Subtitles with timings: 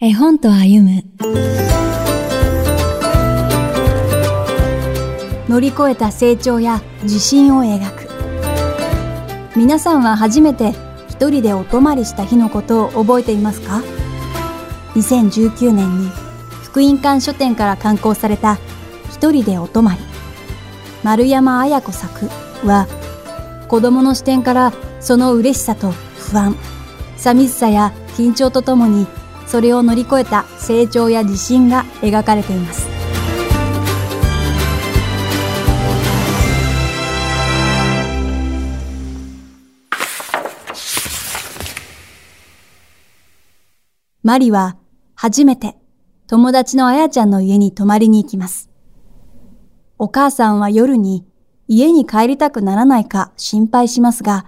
[0.00, 1.02] 絵本と歩む。
[5.48, 8.08] 乗り越えた成長や自信を描く。
[9.56, 10.72] 皆さんは初めて
[11.08, 13.82] 一人でお泊まりした日のことを覚えていますか
[14.94, 16.10] ？2019年に
[16.62, 18.56] 福音館書店から刊行された
[19.10, 20.00] 一人でお泊まり。
[21.02, 22.26] 丸山綾子作
[22.64, 22.86] は
[23.66, 26.54] 子供の視点からその嬉しさと不安
[27.16, 29.08] 寂しさや緊張とともに
[29.48, 32.88] それを乗り越えた成長や自信が描かれています
[44.22, 44.76] マリは
[45.14, 45.74] 初めて
[46.26, 48.68] 友達のあやちゃんの家に泊まりに行きます。
[49.98, 51.26] お母さんは夜に
[51.66, 54.46] 家に帰りたくならないか心配しますが、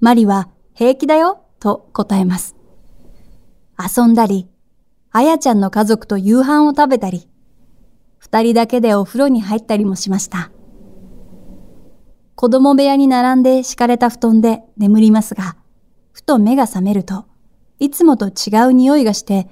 [0.00, 2.55] マリは平気だよと答えます。
[3.78, 4.48] 遊んだり、
[5.10, 7.28] あやちゃんの家族と夕飯を食べたり、
[8.18, 10.50] 二人だけでお風呂に入ったりもしました。
[12.34, 15.56] 子供部屋に並んで敷かれた布団で眠りますが、
[16.12, 17.26] ふと目が覚めると、
[17.78, 19.48] いつもと違う匂いがして、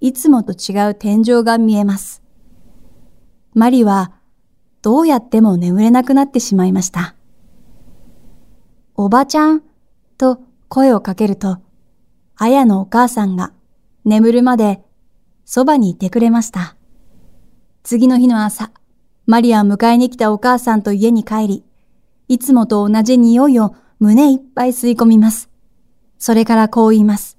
[0.00, 2.22] いつもと違う天井が見えます。
[3.54, 4.12] マリは、
[4.82, 7.14] どうやっても眠れなくなってしまいました。
[8.94, 9.62] おばちゃん
[10.18, 11.58] と声をかけると、
[12.36, 13.52] あやのお母さんが
[14.04, 14.82] 眠るまで
[15.44, 16.76] そばにいてくれました。
[17.82, 18.70] 次の日の朝、
[19.26, 21.64] マリアは迎えに来たお母さんと家に帰り、
[22.28, 25.50] いつもと同じ匂いを胸いっぱい吸い込みます。
[26.18, 27.38] それからこう言います。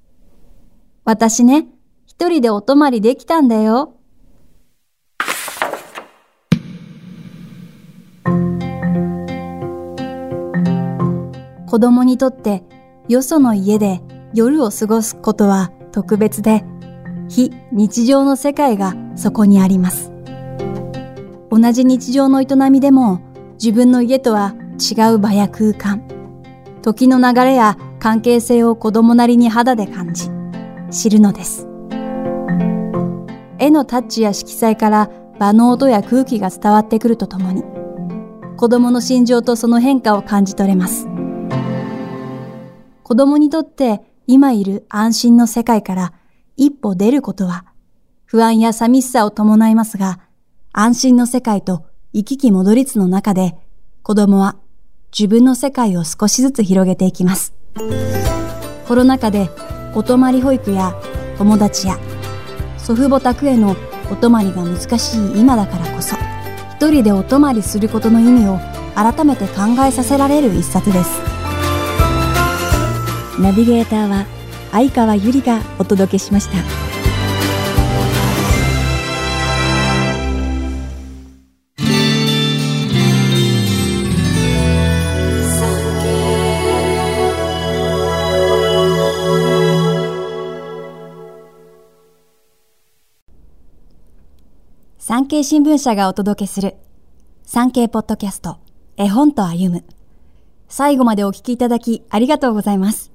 [1.03, 1.67] 私ね、
[2.05, 3.95] 一人でお泊まりできたんだよ。
[11.67, 12.63] 子供にとって
[13.09, 14.01] よその家で
[14.33, 16.65] 夜を過ごすことは特別で、
[17.29, 20.11] 非日常の世界がそこにあります。
[21.49, 23.21] 同じ日常の営みでも
[23.53, 26.03] 自分の家とは違う場や空間、
[26.81, 30.29] 時の流れや関係性を子供なりに肌で感じ、
[30.91, 31.65] 知るのです。
[33.57, 35.09] 絵のタッチや色彩から
[35.39, 37.63] 場の音や空気が伝わってくるとともに、
[38.57, 41.07] 子供の心情とその変化を感じ取れます。
[43.01, 46.13] 子供にとって今いる安心の世界から
[46.57, 47.65] 一歩出ることは
[48.25, 50.19] 不安や寂しさを伴いますが、
[50.73, 53.55] 安心の世界と行き来戻りつの中で
[54.03, 54.55] 子供は
[55.17, 57.53] 自分の世界を少しずつ広げていきます。
[58.87, 59.49] コロナ禍で
[59.93, 60.93] お泊まり保育や
[61.37, 61.97] 友達や
[62.77, 63.75] 祖父母宅への
[64.11, 66.15] お泊まりが難しい今だからこそ、
[66.75, 68.59] 一人でお泊まりすることの意味を
[68.95, 71.34] 改めて考えさせられる一冊です。
[73.37, 74.25] ナビゲーターは
[74.71, 76.55] 相川ゆりがお届けしました。
[94.97, 96.75] 産経新聞社がお届けする
[97.43, 98.57] 産経ポッドキャスト
[98.97, 99.83] 絵本と歩む
[100.67, 103.14] 最後までお聞きいただきありがとうございます。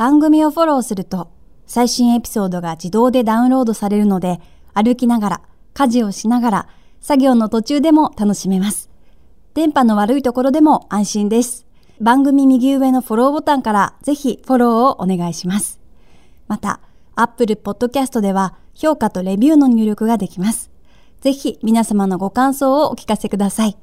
[0.00, 1.30] 番組をフォローすると
[1.66, 4.40] 最新エピソードが自動でダウンロードされるので
[4.72, 5.42] 歩きながら
[5.74, 6.68] 家事をしながら
[7.02, 8.88] 作業の途中でも楽しめます。
[9.52, 11.66] 電波の悪いところでも安心です。
[12.00, 15.78] 番組右上のフォローボタンからぜひフォローをお願いします。
[16.48, 16.80] また、
[17.14, 20.70] Apple Podcast では評価とレビューの入力ができます。
[21.20, 23.76] ぜひ皆様のご感想をお聞かせください。